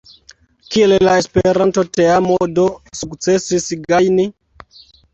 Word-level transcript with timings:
Kiel 0.75 0.95
la 1.07 1.13
Esperanto-teamo 1.25 2.41
do 2.57 2.67
sukcesis 3.03 3.71
gajni? 3.89 4.31